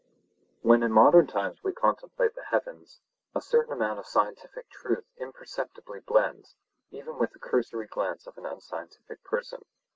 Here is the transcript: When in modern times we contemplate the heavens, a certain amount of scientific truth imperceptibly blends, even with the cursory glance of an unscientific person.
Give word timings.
When 0.63 0.81
in 0.81 0.91
modern 0.91 1.27
times 1.27 1.63
we 1.63 1.73
contemplate 1.73 2.33
the 2.33 2.41
heavens, 2.45 3.01
a 3.35 3.39
certain 3.39 3.71
amount 3.73 3.99
of 3.99 4.07
scientific 4.07 4.67
truth 4.71 5.05
imperceptibly 5.17 5.99
blends, 5.99 6.55
even 6.89 7.19
with 7.19 7.33
the 7.33 7.39
cursory 7.39 7.85
glance 7.85 8.25
of 8.25 8.35
an 8.39 8.47
unscientific 8.47 9.23
person. 9.23 9.63